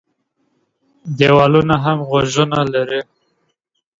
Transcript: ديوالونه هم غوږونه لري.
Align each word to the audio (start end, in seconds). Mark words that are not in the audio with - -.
ديوالونه 1.17 1.75
هم 1.83 1.97
غوږونه 2.09 2.59
لري. 2.73 3.01